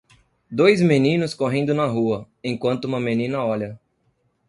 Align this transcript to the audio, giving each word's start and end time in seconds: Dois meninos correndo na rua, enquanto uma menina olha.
Dois 0.49 0.81
meninos 0.81 1.35
correndo 1.35 1.75
na 1.75 1.85
rua, 1.85 2.27
enquanto 2.43 2.85
uma 2.85 2.99
menina 2.99 3.45
olha. 3.45 3.79